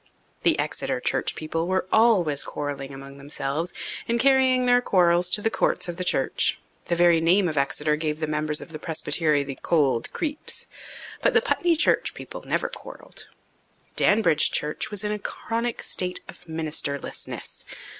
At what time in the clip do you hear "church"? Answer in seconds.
0.99-1.35, 6.03-6.59, 11.75-12.15, 14.51-14.89